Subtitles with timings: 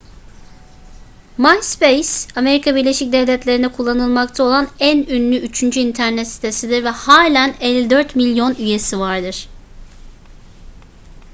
[1.37, 8.55] myspace amerika birleşik devletleri'nde kullanılmakta olan en ünlü üçüncü internet sitesidir ve halen 54 milyon
[8.55, 9.47] üyesi vardır